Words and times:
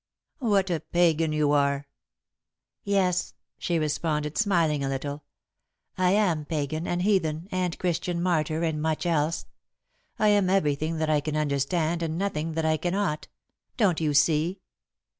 "What 0.39 0.71
a 0.71 0.79
pagan 0.79 1.31
you 1.31 1.51
are!" 1.51 1.87
"Yes," 2.83 3.35
she 3.59 3.77
responded, 3.77 4.35
smiling 4.35 4.83
a 4.83 4.89
little, 4.89 5.21
"I 5.95 6.09
am 6.09 6.43
pagan 6.45 6.87
and 6.87 7.03
heathen 7.03 7.47
and 7.51 7.77
Christian 7.77 8.19
martyr 8.19 8.63
and 8.63 8.81
much 8.81 9.05
else. 9.05 9.45
I 10.17 10.29
am 10.29 10.49
everything 10.49 10.97
that 10.97 11.09
I 11.11 11.19
can 11.21 11.37
understand 11.37 12.01
and 12.01 12.17
nothing 12.17 12.53
that 12.53 12.65
I 12.65 12.77
cannot. 12.77 13.27
Don't 13.77 14.01
you 14.01 14.15
see?" 14.15 14.61